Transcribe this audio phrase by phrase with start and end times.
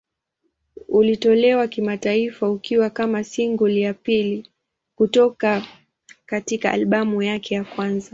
[0.89, 4.49] Ulitolewa kimataifa ukiwa kama single ya pili
[4.95, 5.63] kutoka
[6.25, 8.09] katika albamu yake ya kwanza.